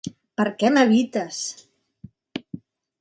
Per 0.39 0.45
què 0.61 0.71
m'evites? 0.77 1.43